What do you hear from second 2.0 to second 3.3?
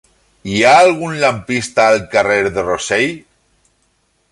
carrer de Rossell?